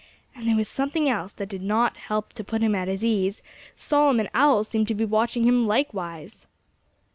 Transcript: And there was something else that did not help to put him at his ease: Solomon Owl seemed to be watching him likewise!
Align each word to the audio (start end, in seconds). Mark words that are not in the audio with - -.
And 0.35 0.47
there 0.47 0.55
was 0.55 0.67
something 0.67 1.07
else 1.07 1.31
that 1.33 1.45
did 1.47 1.61
not 1.61 1.95
help 1.95 2.33
to 2.33 2.43
put 2.43 2.63
him 2.63 2.73
at 2.73 2.87
his 2.87 3.05
ease: 3.05 3.43
Solomon 3.75 4.29
Owl 4.33 4.63
seemed 4.63 4.87
to 4.87 4.95
be 4.95 5.05
watching 5.05 5.43
him 5.43 5.67
likewise! 5.67 6.47